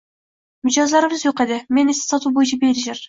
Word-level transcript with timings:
Mijozlarimiz 0.69 1.25
yoʻq 1.27 1.43
edi, 1.45 1.59
men 1.79 1.93
esa 1.95 2.07
sotuv 2.07 2.35
boʻyicha 2.39 2.61
menejer. 2.65 2.99